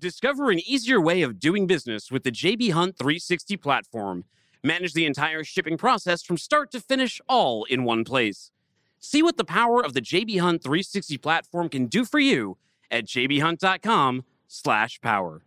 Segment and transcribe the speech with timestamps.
[0.00, 4.24] Discover an easier way of doing business with the JB Hunt 360 platform.
[4.64, 8.50] Manage the entire shipping process from start to finish all in one place.
[8.98, 12.56] See what the power of the JB Hunt 360 platform can do for you
[12.90, 15.42] at jbhunt.com/power.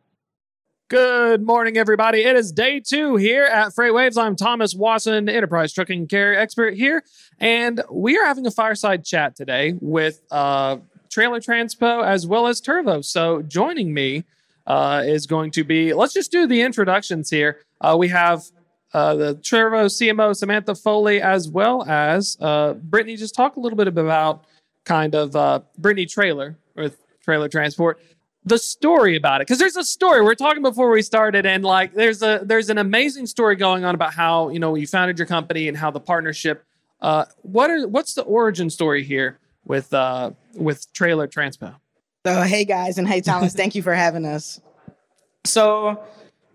[0.88, 2.24] Good morning, everybody.
[2.24, 4.22] It is day two here at FreightWaves.
[4.22, 7.04] I'm Thomas Wasson, Enterprise Trucking Carrier Expert here,
[7.40, 10.78] and we are having a fireside chat today with uh,
[11.10, 13.04] Traylor Transpo as well as Turvo.
[13.04, 14.26] So joining me
[14.68, 17.59] uh, is going to be, let's just do the introductions here.
[17.81, 18.44] Uh, we have
[18.94, 23.16] uh, the Turvo CMO, Samantha Foley, as well as uh, Brittany.
[23.16, 24.45] Just talk a little bit about
[24.85, 27.99] kind of uh, Brittany Traylor with Traylor Transport.
[28.45, 30.21] The story about it, because there's a story.
[30.21, 33.85] We are talking before we started, and like there's a there's an amazing story going
[33.85, 36.66] on about how you know you founded your company and how the partnership.
[36.99, 39.93] Uh, what are what's the origin story here with
[40.55, 41.76] with Traylor Transpo?
[42.26, 44.62] So, hey guys, and hey Thomas, thank you for having us.
[45.44, 46.02] So,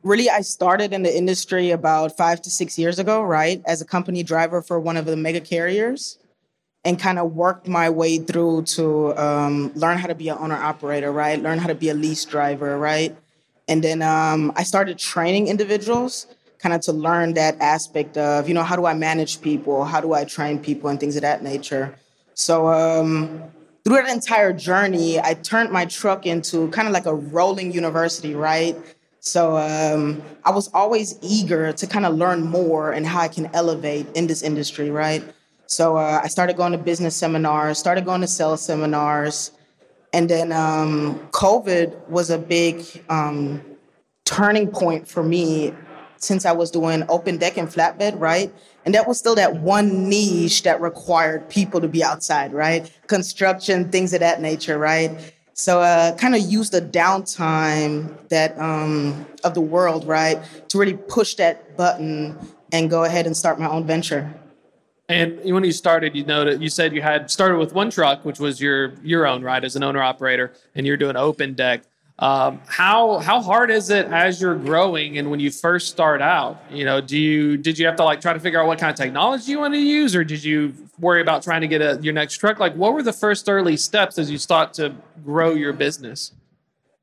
[0.02, 3.84] really, I started in the industry about five to six years ago, right, as a
[3.84, 6.18] company driver for one of the mega carriers,
[6.86, 10.56] and kind of worked my way through to um, learn how to be an owner
[10.56, 13.14] operator, right, learn how to be a lease driver, right,
[13.68, 16.28] and then um, I started training individuals
[16.60, 20.00] kind of to learn that aspect of, you know, how do I manage people, how
[20.00, 21.94] do I train people, and things of that nature.
[22.32, 23.52] So, um,
[23.88, 28.34] through that entire journey, I turned my truck into kind of like a rolling university,
[28.34, 28.76] right?
[29.20, 33.48] So um, I was always eager to kind of learn more and how I can
[33.54, 35.24] elevate in this industry, right?
[35.68, 39.52] So uh, I started going to business seminars, started going to sales seminars,
[40.12, 43.62] and then um, COVID was a big um,
[44.26, 45.72] turning point for me
[46.18, 48.52] since I was doing open deck and flatbed, right?
[48.84, 52.90] And that was still that one niche that required people to be outside, right?
[53.06, 55.32] Construction, things of that nature, right?
[55.54, 60.38] So uh, kind of used the downtime that um, of the world, right,
[60.68, 62.38] to really push that button
[62.72, 64.32] and go ahead and start my own venture.
[65.08, 68.24] And when you started, you know that you said you had started with one truck,
[68.24, 71.82] which was your your own, right, as an owner operator, and you're doing open deck.
[72.20, 76.60] Um, how how hard is it as you're growing and when you first start out?
[76.68, 78.90] You know, do you did you have to like try to figure out what kind
[78.90, 82.00] of technology you want to use, or did you worry about trying to get a,
[82.02, 82.58] your next truck?
[82.58, 86.32] Like, what were the first early steps as you start to grow your business?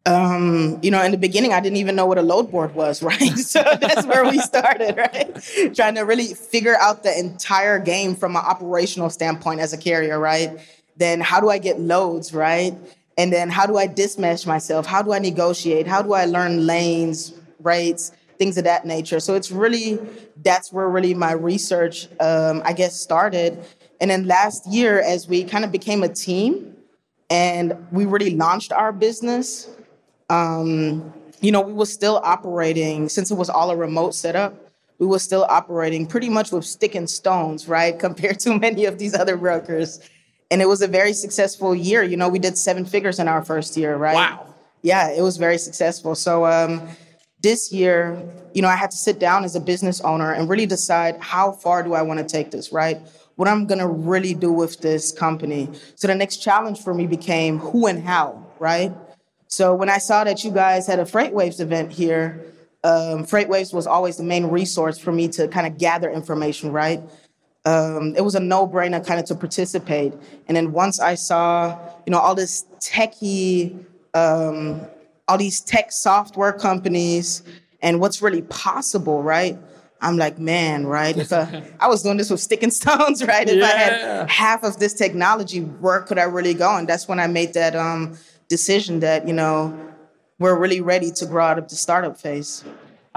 [0.05, 3.01] Um, you know, in the beginning, I didn't even know what a load board was,
[3.03, 3.37] right?
[3.37, 5.73] so that's where we started, right?
[5.73, 10.19] Trying to really figure out the entire game from an operational standpoint as a carrier,
[10.19, 10.59] right?
[10.97, 12.75] Then how do I get loads, right?
[13.17, 14.85] And then how do I dismesh myself?
[14.85, 15.87] How do I negotiate?
[15.87, 19.19] How do I learn lanes, rates, things of that nature?
[19.19, 19.99] So it's really,
[20.43, 23.63] that's where really my research, um, I guess, started.
[24.01, 26.75] And then last year, as we kind of became a team
[27.29, 29.69] and we really launched our business,
[30.29, 34.61] um, you know, we were still operating, since it was all a remote setup,
[34.99, 37.97] we were still operating pretty much with stick and stones, right?
[38.05, 40.01] Compared to many of these other brokers
[40.55, 42.01] and it was a very successful year.
[42.01, 44.15] You know, we did seven figures in our first year, right?
[44.15, 44.55] Wow.
[44.83, 46.15] Yeah, it was very successful.
[46.15, 46.87] So um,
[47.41, 48.17] this year,
[48.53, 51.51] you know, I had to sit down as a business owner and really decide how
[51.51, 53.01] far do I want to take this, right?
[53.35, 55.67] What I'm going to really do with this company.
[55.95, 58.93] So the next challenge for me became who and how, right?
[59.47, 62.45] So when I saw that you guys had a FreightWaves event here,
[62.85, 67.01] um, FreightWaves was always the main resource for me to kind of gather information, right?
[67.65, 70.13] Um, it was a no-brainer kind of to participate.
[70.47, 73.83] And then once I saw, you know, all this techie,
[74.13, 74.81] um,
[75.27, 77.43] all these tech software companies,
[77.81, 79.57] and what's really possible, right?
[80.01, 81.17] I'm like, man, right?
[81.17, 83.47] If uh, I was doing this with stick and stones, right?
[83.47, 83.65] If yeah.
[83.65, 86.75] I had half of this technology, where could I really go?
[86.77, 89.77] And that's when I made that um, decision that you know
[90.37, 92.63] we're really ready to grow out of the startup phase.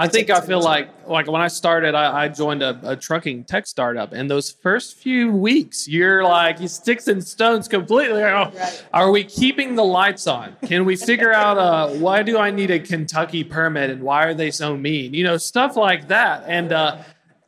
[0.01, 3.45] I think I feel like like when I started, I, I joined a, a, trucking
[3.45, 8.23] tech startup, and those first few weeks, you're like you sticks and stones completely.
[8.23, 8.85] Oh, right.
[8.93, 10.57] Are we keeping the lights on?
[10.67, 14.35] Can we figure out uh, why do I need a Kentucky permit and why are
[14.35, 15.15] they so mean?
[15.15, 16.45] You know, stuff like that.
[16.47, 16.99] And uh,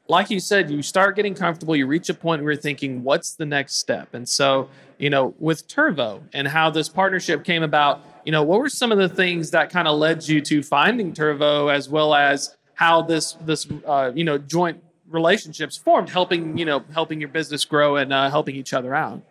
[0.08, 1.76] like you said, you start getting comfortable.
[1.76, 4.12] You reach a point where you're thinking, what's the next step?
[4.12, 4.68] And so,
[4.98, 8.92] you know, with Turvo and how this partnership came about you know, what were some
[8.92, 13.02] of the things that kind of led you to finding Turvo, as well as how
[13.02, 17.96] this this uh, you know joint relationships formed, helping you know helping your business grow
[17.96, 19.22] and uh, helping each other out?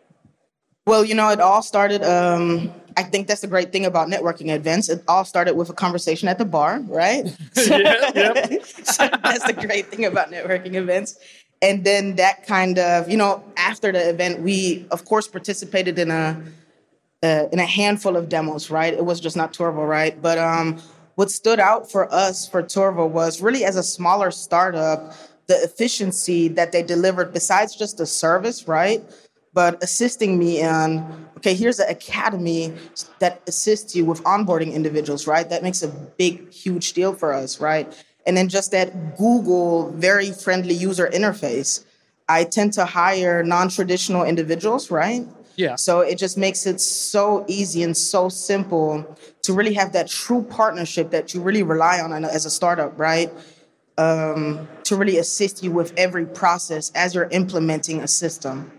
[0.86, 2.04] Well, you know, it all started.
[2.04, 4.90] Um, I think that's the great thing about networking events.
[4.90, 7.26] It all started with a conversation at the bar, right?
[7.56, 8.66] yeah, yep.
[8.84, 11.20] so that's the great thing about networking events.
[11.62, 16.10] And then that kind of, you know, after the event, we of course participated in
[16.10, 16.42] a
[17.24, 18.94] uh, in a handful of demos, right?
[18.94, 20.20] It was just not Turvo, right?
[20.22, 20.80] But um,
[21.16, 25.14] what stood out for us for Turvo was really as a smaller startup,
[25.48, 29.04] the efficiency that they delivered besides just the service, right?
[29.54, 31.04] But assisting me in,
[31.38, 32.74] okay, here's an academy
[33.18, 35.50] that assists you with onboarding individuals, right?
[35.50, 37.92] That makes a big, huge deal for us, right?
[38.26, 41.84] And then just that Google very friendly user interface.
[42.30, 45.26] I tend to hire non traditional individuals, right?
[45.60, 45.76] Yeah.
[45.76, 50.42] So it just makes it so easy and so simple to really have that true
[50.42, 53.30] partnership that you really rely on as a startup, right?
[53.98, 58.72] Um, to really assist you with every process as you're implementing a system.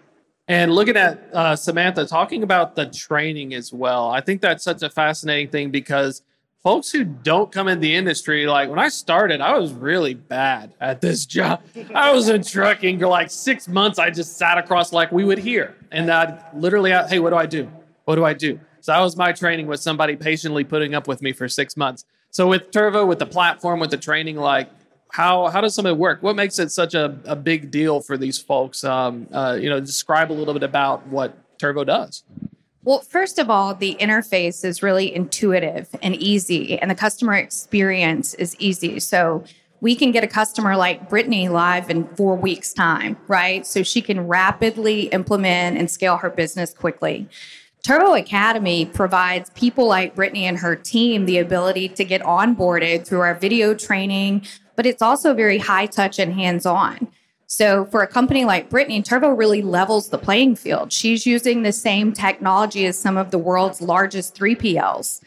[0.48, 4.82] And looking at uh, Samantha talking about the training as well, I think that's such
[4.82, 6.22] a fascinating thing because
[6.62, 10.74] folks who don't come in the industry, like when I started, I was really bad
[10.80, 11.62] at this job.
[11.94, 13.98] I was in trucking for like six months.
[13.98, 17.46] I just sat across like we would hear, and I'd literally, hey, what do I
[17.46, 17.70] do?
[18.04, 18.60] What do I do?
[18.80, 22.04] So that was my training with somebody patiently putting up with me for six months.
[22.30, 24.70] So with Turvo, with the platform, with the training, like
[25.12, 26.22] how how does some of it work?
[26.22, 28.84] What makes it such a, a big deal for these folks?
[28.84, 32.24] Um, uh, you know, describe a little bit about what Turvo does.
[32.82, 38.32] Well, first of all, the interface is really intuitive and easy, and the customer experience
[38.34, 39.00] is easy.
[39.00, 39.44] So
[39.82, 43.66] we can get a customer like Brittany live in four weeks' time, right?
[43.66, 47.28] So she can rapidly implement and scale her business quickly.
[47.86, 53.20] Turvo Academy provides people like Brittany and her team the ability to get onboarded through
[53.20, 54.46] our video training,
[54.76, 57.08] but it's also very high touch and hands on.
[57.50, 60.92] So for a company like Brittany, Turvo really levels the playing field.
[60.92, 65.20] She's using the same technology as some of the world's largest 3PLs.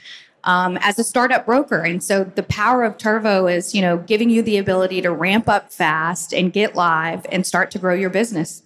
[0.45, 1.79] Um, as a startup broker.
[1.79, 5.47] And so the power of Turvo is, you know, giving you the ability to ramp
[5.47, 8.61] up fast and get live and start to grow your business.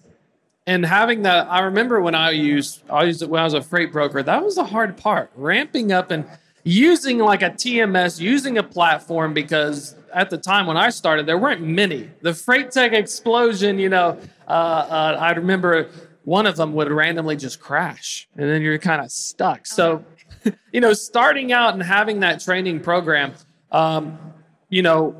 [0.66, 3.62] And having that, I remember when I used, I used it when I was a
[3.62, 4.24] freight broker.
[4.24, 6.26] That was the hard part, ramping up and
[6.64, 11.38] using like a TMS, using a platform because at the time when I started, there
[11.38, 12.10] weren't many.
[12.22, 15.90] The freight tech explosion, you know, uh, uh, I remember
[16.24, 19.66] one of them would randomly just crash, and then you're kind of stuck.
[19.66, 20.04] So,
[20.72, 23.34] you know, starting out and having that training program,
[23.72, 24.18] um,
[24.68, 25.16] you know,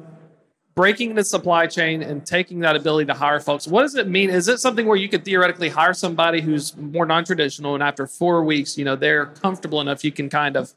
[0.74, 3.66] breaking the supply chain and taking that ability to hire folks.
[3.66, 4.30] What does it mean?
[4.30, 8.44] Is it something where you could theoretically hire somebody who's more non-traditional, and after four
[8.44, 10.72] weeks, you know, they're comfortable enough, you can kind of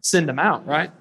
[0.00, 0.92] send them out, right?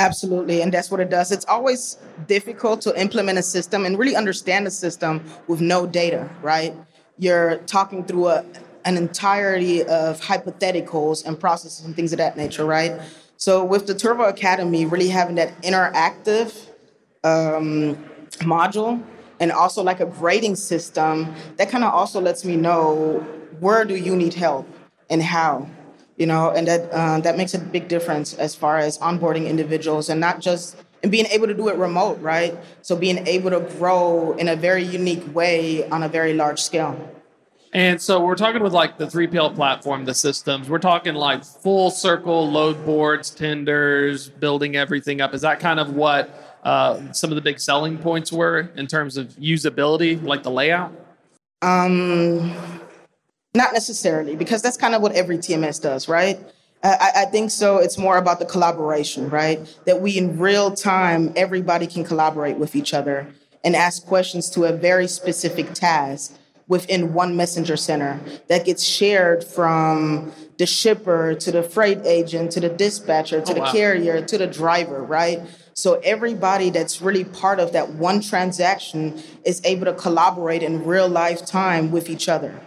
[0.00, 1.30] Absolutely, and that's what it does.
[1.30, 6.26] It's always difficult to implement a system and really understand a system with no data,
[6.40, 6.74] right?
[7.18, 8.46] You're talking through a,
[8.86, 12.98] an entirety of hypotheticals and processes and things of that nature, right?
[13.36, 16.68] So with the Turvo Academy, really having that interactive
[17.22, 18.02] um,
[18.38, 19.02] module
[19.38, 23.18] and also like a grading system, that kind of also lets me know
[23.58, 24.66] where do you need help
[25.10, 25.68] and how
[26.20, 30.10] you know, and that uh, that makes a big difference as far as onboarding individuals
[30.10, 32.58] and not just and being able to do it remote, right?
[32.82, 36.94] So being able to grow in a very unique way on a very large scale.
[37.72, 40.68] And so we're talking with like the 3PL platform, the systems.
[40.68, 45.32] We're talking like full circle load boards, tenders, building everything up.
[45.32, 49.16] Is that kind of what uh, some of the big selling points were in terms
[49.16, 50.92] of usability, like the layout?
[51.62, 52.79] Um,
[53.54, 56.38] not necessarily, because that's kind of what every TMS does, right?
[56.82, 57.76] I, I, think so.
[57.76, 59.60] It's more about the collaboration, right?
[59.84, 63.26] That we in real time, everybody can collaborate with each other
[63.62, 66.34] and ask questions to a very specific task
[66.68, 72.60] within one messenger center that gets shared from the shipper to the freight agent to
[72.60, 73.72] the dispatcher to oh, the wow.
[73.72, 75.40] carrier to the driver, right?
[75.74, 81.08] So everybody that's really part of that one transaction is able to collaborate in real
[81.08, 82.58] life time with each other.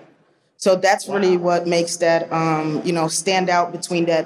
[0.64, 4.26] So that's really what makes that um, you know stand out between that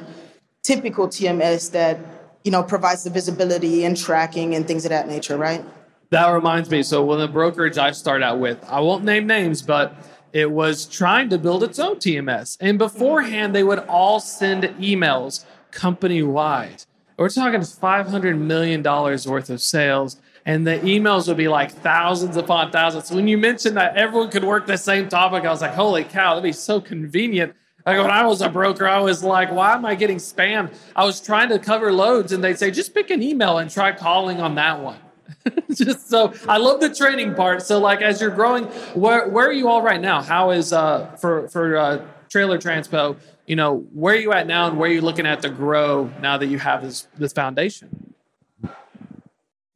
[0.62, 1.98] typical TMS that
[2.44, 5.66] you know provides the visibility and tracking and things of that nature, right?
[6.12, 6.84] That reminds me.
[6.84, 9.96] So when the brokerage I started out with, I won't name names, but
[10.32, 15.44] it was trying to build its own TMS, and beforehand they would all send emails
[15.72, 16.84] company wide.
[17.18, 21.72] We're talking five hundred million dollars worth of sales and the emails would be like
[21.72, 23.08] thousands upon thousands.
[23.08, 26.06] So when you mentioned that everyone could work the same topic, I was like, holy
[26.06, 27.54] cow, that'd be so convenient.
[27.86, 30.74] Like when I was a broker, I was like, why am I getting spammed?
[30.96, 33.92] I was trying to cover loads and they'd say, just pick an email and try
[33.92, 34.98] calling on that one.
[35.74, 37.62] just so I love the training part.
[37.62, 38.64] So like as you're growing,
[38.94, 40.22] where where are you all right now?
[40.22, 44.68] How is uh for for uh Traylor Transpo, you know, where are you at now
[44.68, 48.07] and where are you looking at to grow now that you have this this foundation?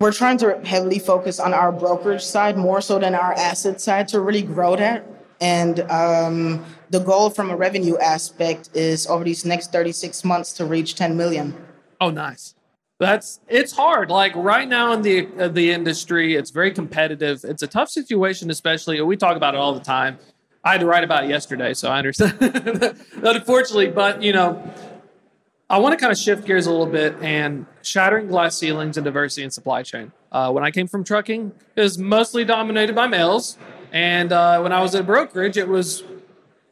[0.02, 4.08] We're trying to heavily focus on our brokerage side more so than our asset side
[4.10, 5.06] to really grow that
[5.42, 10.66] and um, the goal from a revenue aspect is over these next 36 months to
[10.66, 11.56] reach 10 million.
[12.00, 12.54] Oh, nice.
[13.00, 14.12] That's it's hard.
[14.12, 17.44] Like right now in the uh, the industry, it's very competitive.
[17.44, 19.02] It's a tough situation, especially.
[19.02, 20.20] We talk about it all the time.
[20.64, 22.38] I had to write about it yesterday, so I understand.
[23.24, 24.62] Unfortunately, but you know,
[25.72, 29.06] I want to kind of shift gears a little bit and shattering glass ceilings and
[29.06, 30.12] diversity in supply chain.
[30.30, 33.58] Uh, when I came from trucking, it was mostly dominated by males,
[33.94, 36.04] and uh, when I was at brokerage, it was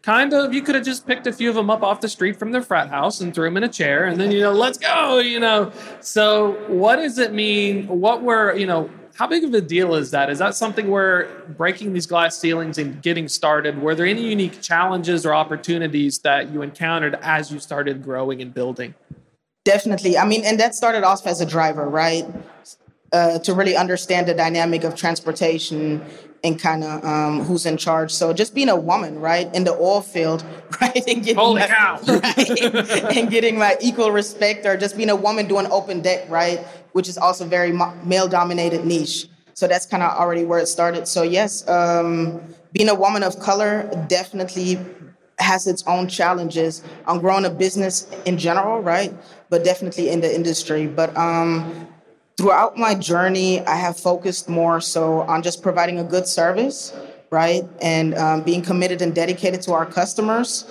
[0.02, 2.38] kind of you could have just picked a few of them up off the street
[2.38, 4.78] from their frat house and threw them in a chair and then you know let's
[4.78, 8.90] go you know so what does it mean what were you know
[9.20, 10.30] how big of a deal is that?
[10.30, 14.62] Is that something where breaking these glass ceilings and getting started were there any unique
[14.62, 18.96] challenges or opportunities that you encountered as you started growing and building?
[19.66, 20.18] Definitely.
[20.18, 22.26] I mean and that started off as a driver right?
[23.12, 26.02] Uh, to really understand the dynamic of transportation
[26.44, 28.12] and kind of um, who's in charge.
[28.12, 30.46] So just being a woman, right, in the oil field,
[30.82, 35.10] right, and getting holy my, cow, right, and getting my equal respect, or just being
[35.10, 36.60] a woman doing open deck, right,
[36.94, 37.72] which is also very
[38.04, 39.28] male-dominated niche.
[39.54, 41.08] So that's kind of already where it started.
[41.08, 42.42] So yes, um,
[42.72, 44.80] being a woman of color definitely
[45.40, 49.14] has its own challenges on growing a business in general, right?
[49.50, 50.88] But definitely in the industry.
[50.88, 51.88] But um,
[52.38, 56.94] throughout my journey, I have focused more so on just providing a good service,
[57.32, 57.64] right?
[57.82, 60.66] And um, being committed and dedicated to our customers.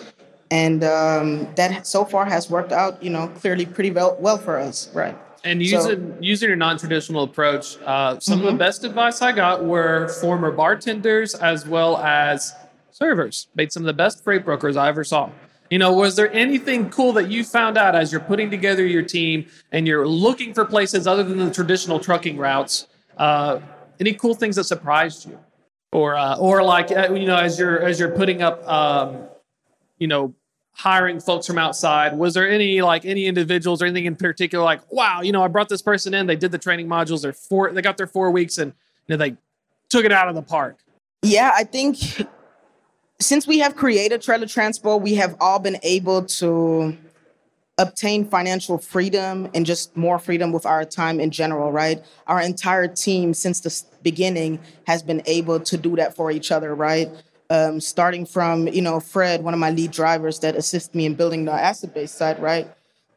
[0.51, 4.59] And um, that so far has worked out, you know, clearly pretty well, well for
[4.59, 5.17] us, right?
[5.49, 8.40] And using so, using your non-traditional approach, uh, some mm-hmm.
[8.40, 8.59] of the mm-hmm.
[8.59, 12.55] best advice I got were former bartenders as well as
[12.90, 13.49] servers.
[13.55, 15.31] Made some of the best freight brokers I ever saw.
[15.71, 19.02] You know, was there anything cool that you found out as you're putting together your
[19.02, 22.87] team and you're looking for places other than the traditional trucking routes?
[23.17, 23.61] Uh,
[24.00, 25.38] any cool things that surprised you,
[25.93, 29.28] or uh, or like uh, you know, as you're as you're putting up, um,
[29.99, 30.35] you know,
[30.78, 34.80] hiring folks from outside, was there any like any individuals or anything in particular like,
[34.92, 37.73] wow, you know, I brought this person in, they did the training modules, they're four,
[37.73, 38.73] they got their four weeks, and
[39.06, 39.37] you know, they
[39.88, 40.78] took it out of the park.
[41.23, 41.97] Yeah, I think
[43.20, 46.97] since we have created Traylor Transport, we have all been able to
[47.78, 52.04] obtain financial freedom and just more freedom with our time in general, right?
[52.26, 56.75] Our entire team since the beginning has been able to do that for each other,
[56.75, 57.08] right?
[57.50, 61.14] Um, starting from, you know, Fred, one of my lead drivers that assist me in
[61.14, 62.69] building the asset base side, right?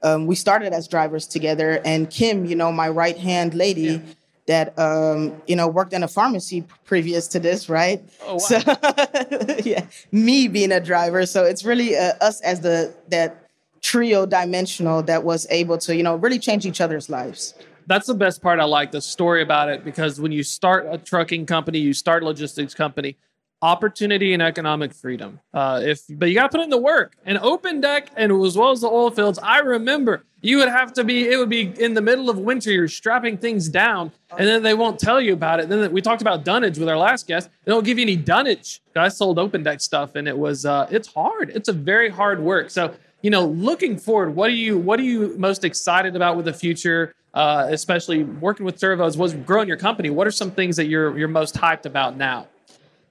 [0.03, 4.00] Um, we started as drivers together, and Kim, you know, my right hand lady, yeah
[4.47, 8.03] that um, you know worked in a pharmacy previous to this, right?
[8.23, 8.38] Oh, wow.
[8.38, 8.57] So
[9.63, 11.25] yeah, me being a driver.
[11.25, 13.50] So it's really uh, us as the that
[13.81, 17.53] trio dimensional that was able to you know really change each other's lives.
[17.88, 18.59] That's the best part.
[18.59, 22.23] I like the story about it because when you start a trucking company, you start
[22.23, 23.17] a logistics company
[23.61, 25.39] opportunity and economic freedom.
[25.53, 27.13] Uh, if but you got to put in the work.
[27.25, 30.93] And open deck and as well as the oil fields, I remember you would have
[30.93, 31.29] to be.
[31.29, 32.71] It would be in the middle of winter.
[32.71, 35.69] You're strapping things down, and then they won't tell you about it.
[35.69, 37.49] Then we talked about dunnage with our last guest.
[37.63, 38.81] They don't give you any dunnage.
[38.95, 41.51] I sold open deck stuff, and it was uh, it's hard.
[41.51, 42.71] It's a very hard work.
[42.71, 42.91] So
[43.21, 46.53] you know, looking forward, what are you what are you most excited about with the
[46.53, 47.13] future?
[47.33, 50.09] Uh, especially working with servos was growing your company.
[50.09, 52.47] What are some things that you're you're most hyped about now?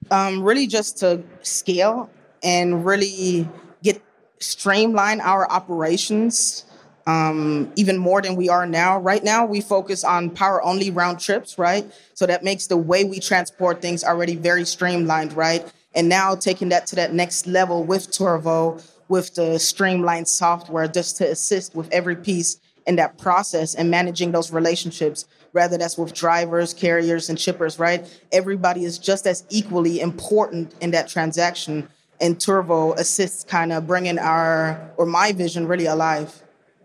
[0.09, 2.09] Um, really just to scale
[2.43, 3.47] and really
[3.83, 4.01] get
[4.39, 6.65] streamline our operations
[7.07, 8.99] um, even more than we are now.
[8.99, 11.91] Right now, we focus on power only round trips, right?
[12.13, 15.71] So that makes the way we transport things already very streamlined, right?
[15.93, 21.17] And now taking that to that next level with Turvo, with the streamlined software, just
[21.17, 26.13] to assist with every piece in that process and managing those relationships Rather, that's with
[26.13, 28.07] drivers, carriers, and shippers, right?
[28.31, 31.89] Everybody is just as equally important in that transaction.
[32.21, 36.41] And Turvo assists kind of bringing our, or my vision really alive.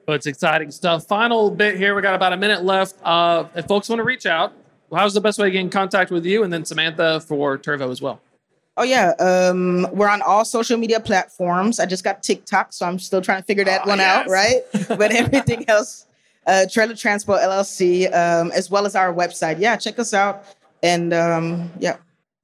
[0.06, 1.06] Well, it's exciting stuff.
[1.06, 1.94] Final bit here.
[1.94, 2.96] We got about a minute left.
[3.04, 4.52] Uh, if folks want to reach out,
[4.92, 7.90] how's the best way to get in contact with you and then Samantha for Turvo
[7.90, 8.20] as well?
[8.78, 11.80] Oh yeah, um, we're on all social media platforms.
[11.80, 14.16] I just got TikTok, so I'm still trying to figure that oh, one yes.
[14.16, 14.60] out, right?
[14.88, 16.06] but everything else
[16.46, 19.56] uh, Traylor Transport LLC, um, as well as our website.
[19.58, 20.44] Yeah, check us out.
[20.82, 21.96] And um, yeah.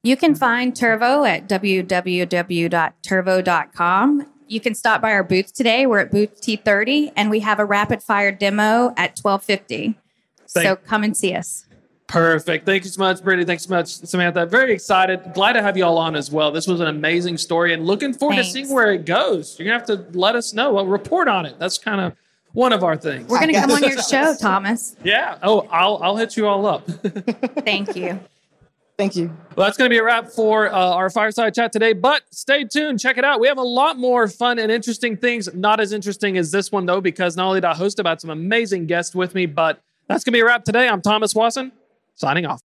[0.03, 4.27] You can find Turvo at www.turvo.com.
[4.49, 5.87] You can stop by our booth today.
[5.87, 9.99] We're at booth T30 and we have a rapid fire demo at 1250.
[10.49, 11.67] Thank- so come and see us.
[12.09, 12.67] Perfect.
[12.67, 13.47] Thank you so much, Brittany.
[13.47, 14.45] Thanks so much, Samantha.
[14.45, 15.33] Very excited.
[15.33, 16.53] Glad to have you all on as well.
[16.53, 18.49] This was an amazing story and looking forward Thanks.
[18.49, 19.59] to seeing where it goes.
[19.59, 20.75] You're going to have to let us know.
[20.75, 21.59] We'll report on it.
[21.59, 22.13] That's kind of
[22.53, 23.29] one of our things.
[23.29, 24.97] We're going to come on your show, Thomas.
[25.05, 25.39] Yeah.
[25.43, 26.87] Oh, I'll I'll hit you all up.
[27.65, 28.21] Thank you.
[28.99, 29.29] Thank you.
[29.57, 31.93] Well, that's going to be a wrap for uh, our fireside chat today.
[31.93, 33.41] But stay tuned, check it out.
[33.41, 35.53] We have a lot more fun and interesting things.
[35.55, 38.31] Not as interesting as this one though, because not only did I host about some
[38.31, 40.89] amazing guests with me, but that's going to be a wrap today.
[40.89, 41.73] I'm Thomas Wasson,
[42.17, 42.61] signing off.